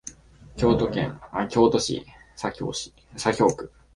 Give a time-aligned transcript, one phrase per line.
[0.57, 0.89] 京都
[1.79, 2.05] 市
[2.35, 2.51] 左
[3.33, 3.71] 京区